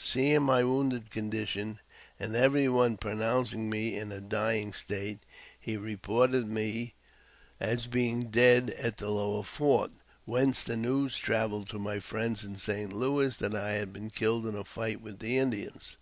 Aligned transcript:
Seeing 0.00 0.44
my 0.44 0.62
wounded 0.62 1.10
con 1.10 1.28
dition, 1.32 1.78
and 2.20 2.36
every 2.36 2.68
one 2.68 2.96
pronouncing 2.98 3.68
me 3.68 3.96
in 3.96 4.12
a 4.12 4.20
dying 4.20 4.72
state, 4.72 5.18
he 5.60 5.76
re 5.76 5.96
ported 5.96 6.46
me 6.46 6.94
as 7.58 7.88
being 7.88 8.30
dead 8.30 8.70
at 8.80 8.98
the 8.98 9.10
lower 9.10 9.42
fort, 9.42 9.90
whence 10.24 10.62
the 10.62 10.76
news 10.76 11.16
travelled 11.16 11.68
to 11.70 11.80
my 11.80 11.98
friends 11.98 12.44
in 12.44 12.54
St. 12.54 12.92
Louis 12.92 13.36
that 13.38 13.56
I 13.56 13.72
had 13.72 13.92
been 13.92 14.10
killed 14.10 14.46
in 14.46 14.54
a 14.54 14.62
fight 14.62 15.00
with 15.00 15.18
the 15.18 15.36
Indians. 15.36 15.96